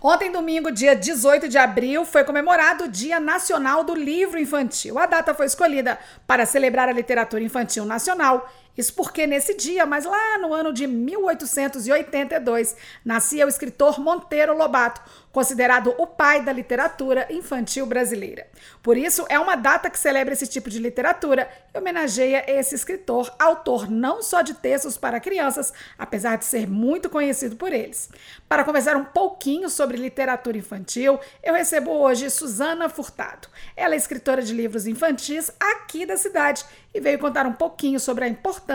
[0.00, 4.96] Ontem, domingo, dia 18 de abril, foi comemorado o Dia Nacional do Livro Infantil.
[4.96, 10.04] A data foi escolhida para celebrar a literatura infantil nacional isso porque nesse dia, mas
[10.04, 15.00] lá no ano de 1882, nascia o escritor Monteiro Lobato,
[15.32, 18.46] considerado o pai da literatura infantil brasileira.
[18.80, 23.34] Por isso, é uma data que celebra esse tipo de literatura e homenageia esse escritor,
[23.36, 28.08] autor não só de textos para crianças, apesar de ser muito conhecido por eles.
[28.48, 33.48] Para conversar um pouquinho sobre literatura infantil, eu recebo hoje Suzana Furtado.
[33.76, 38.24] Ela é escritora de livros infantis aqui da cidade e veio contar um pouquinho sobre
[38.24, 38.67] a importância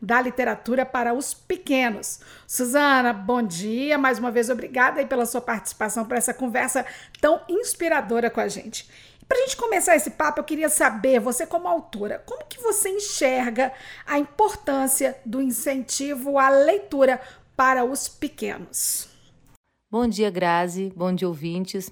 [0.00, 2.20] da literatura para os pequenos.
[2.46, 3.98] Suzana, bom dia.
[3.98, 6.86] Mais uma vez, obrigada aí pela sua participação, por essa conversa
[7.20, 8.88] tão inspiradora com a gente.
[9.26, 12.90] Para a gente começar esse papo, eu queria saber, você como autora, como que você
[12.90, 13.72] enxerga
[14.06, 17.20] a importância do incentivo à leitura
[17.56, 19.08] para os pequenos?
[19.90, 20.92] Bom dia, Grazi.
[20.94, 21.90] Bom dia, ouvintes.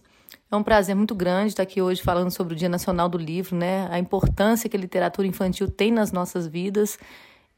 [0.50, 3.56] É um prazer muito grande estar aqui hoje falando sobre o Dia Nacional do Livro,
[3.56, 3.88] né?
[3.90, 6.98] A importância que a literatura infantil tem nas nossas vidas.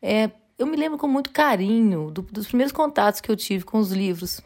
[0.06, 3.78] É, eu me lembro com muito carinho do, dos primeiros contatos que eu tive com
[3.78, 4.42] os livros.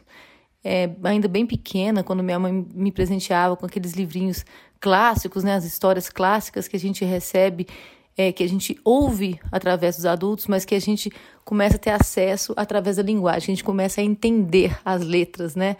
[0.63, 4.45] É, ainda bem pequena, quando minha mãe me presenteava com aqueles livrinhos
[4.79, 5.55] clássicos, né?
[5.55, 7.67] As histórias clássicas que a gente recebe,
[8.15, 11.11] é, que a gente ouve através dos adultos, mas que a gente
[11.43, 15.75] começa a ter acesso através da linguagem, a gente começa a entender as letras, né?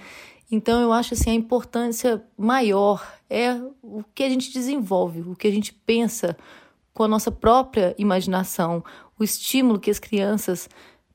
[0.51, 5.47] Então eu acho assim a importância maior é o que a gente desenvolve, o que
[5.47, 6.35] a gente pensa
[6.93, 8.83] com a nossa própria imaginação,
[9.19, 10.69] o estímulo que as crianças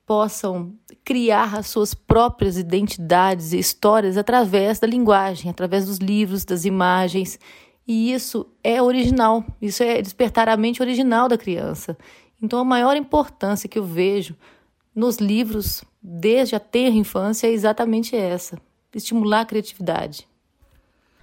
[0.06, 6.64] possam criar as suas próprias identidades e histórias através da linguagem, através dos livros, das
[6.64, 7.38] imagens.
[7.86, 11.96] E isso é original, isso é despertar a mente original da criança.
[12.40, 14.36] Então, a maior importância que eu vejo
[14.94, 18.58] nos livros, desde a terra infância, é exatamente essa:
[18.94, 20.28] estimular a criatividade.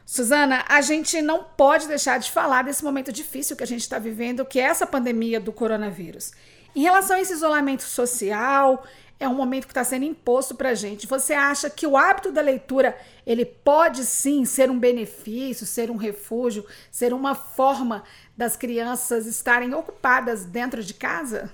[0.06, 3.98] Suzana, a gente não pode deixar de falar desse momento difícil que a gente está
[3.98, 6.34] vivendo, que é essa pandemia do coronavírus.
[6.76, 8.84] Em relação a esse isolamento social,
[9.20, 11.06] é um momento que está sendo imposto para a gente.
[11.06, 15.96] Você acha que o hábito da leitura ele pode sim ser um benefício, ser um
[15.96, 18.04] refúgio, ser uma forma
[18.36, 21.52] das crianças estarem ocupadas dentro de casa?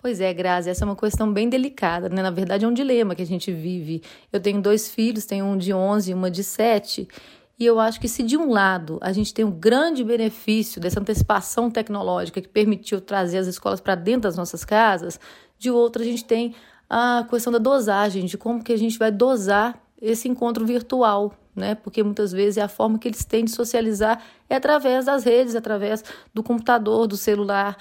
[0.00, 2.22] Pois é, Grazi, essa é uma questão bem delicada, né?
[2.22, 4.02] Na verdade, é um dilema que a gente vive.
[4.32, 7.08] Eu tenho dois filhos, tenho um de 11 e uma de 7,
[7.58, 11.00] e eu acho que se de um lado a gente tem um grande benefício dessa
[11.00, 15.20] antecipação tecnológica que permitiu trazer as escolas para dentro das nossas casas,
[15.58, 16.54] de outro a gente tem
[16.88, 21.74] a questão da dosagem, de como que a gente vai dosar esse encontro virtual, né?
[21.74, 25.54] Porque muitas vezes é a forma que eles têm de socializar é através das redes,
[25.54, 27.76] através do computador, do celular.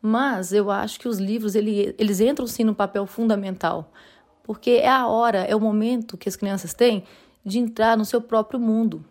[0.00, 3.90] Mas eu acho que os livros ele, eles entram sim no papel fundamental,
[4.42, 7.04] porque é a hora, é o momento que as crianças têm
[7.44, 9.04] de entrar no seu próprio mundo,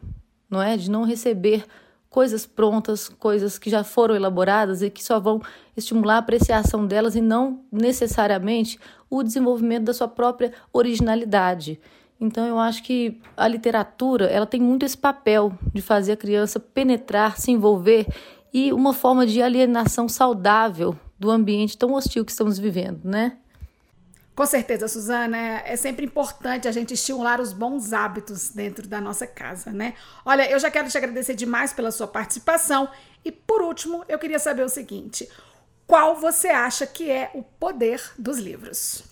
[0.49, 0.77] não é?
[0.77, 1.65] De não receber
[2.09, 5.41] coisas prontas, coisas que já foram elaboradas e que só vão
[5.77, 8.77] estimular a apreciação delas e não necessariamente
[9.09, 11.79] o desenvolvimento da sua própria originalidade.
[12.19, 16.59] Então eu acho que a literatura, ela tem muito esse papel de fazer a criança
[16.59, 18.05] penetrar, se envolver
[18.53, 23.37] e uma forma de alienação saudável do ambiente tão hostil que estamos vivendo, né?
[24.41, 29.27] Com certeza, Suzana, é sempre importante a gente estimular os bons hábitos dentro da nossa
[29.27, 29.93] casa, né?
[30.25, 32.89] Olha, eu já quero te agradecer demais pela sua participação
[33.23, 35.29] e por último, eu queria saber o seguinte:
[35.85, 39.03] qual você acha que é o poder dos livros?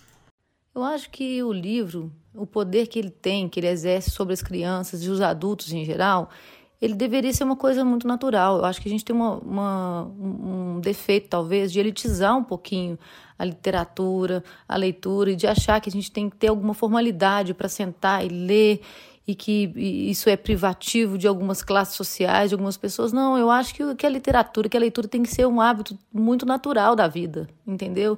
[0.73, 4.41] Eu acho que o livro, o poder que ele tem, que ele exerce sobre as
[4.41, 6.31] crianças e os adultos em geral,
[6.81, 8.57] ele deveria ser uma coisa muito natural.
[8.57, 12.97] Eu acho que a gente tem uma, uma, um defeito, talvez, de elitizar um pouquinho
[13.39, 17.53] a literatura, a leitura, e de achar que a gente tem que ter alguma formalidade
[17.53, 18.81] para sentar e ler,
[19.25, 19.71] e que
[20.09, 23.13] isso é privativo de algumas classes sociais, de algumas pessoas.
[23.13, 25.97] Não, eu acho que, que a literatura, que a leitura tem que ser um hábito
[26.11, 28.17] muito natural da vida, entendeu?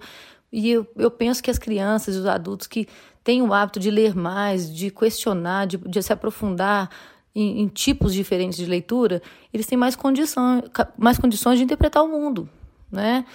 [0.51, 2.87] E eu, eu penso que as crianças e os adultos que
[3.23, 6.89] têm o hábito de ler mais, de questionar, de, de se aprofundar
[7.35, 9.21] em, em, tipos diferentes de leitura,
[9.53, 10.63] eles têm mais condições,
[10.97, 12.49] mais condições de interpretar o mundo,
[12.91, 13.25] né?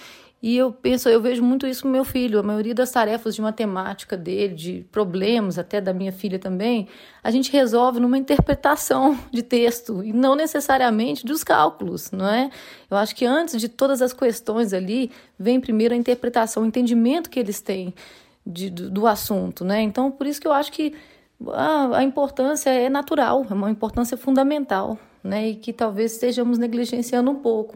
[0.41, 2.39] E eu penso, eu vejo muito isso no meu filho.
[2.39, 6.87] A maioria das tarefas de matemática dele, de problemas até da minha filha também,
[7.23, 12.51] a gente resolve numa interpretação de texto e não necessariamente dos cálculos, não é?
[12.89, 17.29] Eu acho que antes de todas as questões ali, vem primeiro a interpretação, o entendimento
[17.29, 17.93] que eles têm
[18.45, 19.81] de, do, do assunto, né?
[19.81, 20.93] Então, por isso que eu acho que
[21.47, 25.49] a, a importância é natural, é uma importância fundamental, né?
[25.49, 27.75] E que talvez estejamos negligenciando um pouco.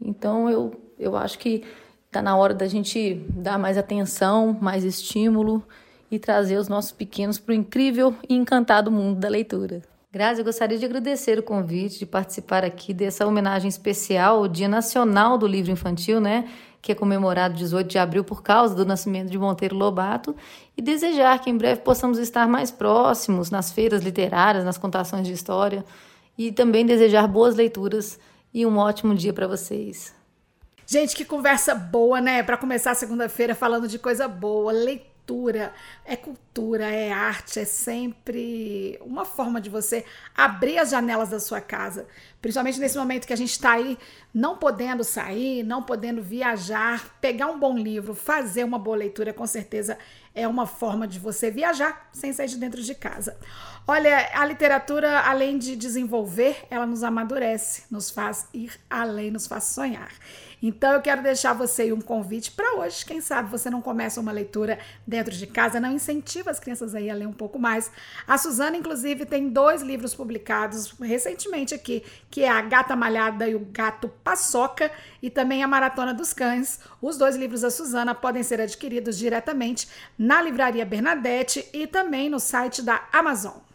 [0.00, 1.62] Então eu, eu acho que
[2.10, 5.62] está na hora da gente dar mais atenção, mais estímulo
[6.10, 9.80] e trazer os nossos pequenos para o incrível e encantado mundo da leitura.
[10.10, 14.66] Grazi, eu gostaria de agradecer o convite de participar aqui dessa homenagem especial ao Dia
[14.66, 16.48] Nacional do Livro Infantil, né?
[16.82, 20.34] Que é comemorado 18 de abril por causa do nascimento de Monteiro Lobato,
[20.76, 25.32] e desejar que em breve possamos estar mais próximos nas feiras literárias, nas contações de
[25.32, 25.84] história,
[26.36, 28.18] e também desejar boas leituras
[28.52, 30.18] e um ótimo dia para vocês.
[30.92, 32.42] Gente, que conversa boa, né?
[32.42, 35.72] Para começar a segunda-feira falando de coisa boa, leitura
[36.04, 40.04] é cultura, é arte, é sempre uma forma de você
[40.36, 42.08] abrir as janelas da sua casa.
[42.42, 43.96] Principalmente nesse momento que a gente está aí
[44.34, 49.46] não podendo sair, não podendo viajar, pegar um bom livro, fazer uma boa leitura, com
[49.46, 49.96] certeza
[50.34, 53.38] é uma forma de você viajar sem sair de dentro de casa.
[53.86, 59.64] Olha, a literatura, além de desenvolver, ela nos amadurece, nos faz ir além, nos faz
[59.64, 60.10] sonhar.
[60.62, 63.04] Então eu quero deixar você um convite para hoje.
[63.04, 67.08] Quem sabe você não começa uma leitura dentro de casa, não incentiva as crianças aí
[67.08, 67.90] a ler um pouco mais.
[68.26, 73.54] A Suzana, inclusive, tem dois livros publicados recentemente aqui, que é A Gata Malhada e
[73.54, 74.90] o Gato Paçoca,
[75.22, 76.80] e também A Maratona dos Cães.
[77.00, 82.38] Os dois livros da Suzana podem ser adquiridos diretamente na Livraria Bernadette e também no
[82.38, 83.69] site da Amazon.